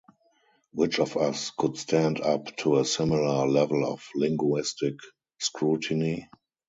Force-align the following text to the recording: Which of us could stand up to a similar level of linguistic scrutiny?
Which 0.71 0.99
of 0.99 1.15
us 1.15 1.51
could 1.55 1.77
stand 1.77 2.21
up 2.21 2.55
to 2.57 2.79
a 2.79 2.85
similar 2.85 3.47
level 3.47 3.85
of 3.85 4.03
linguistic 4.15 4.95
scrutiny? 5.39 6.27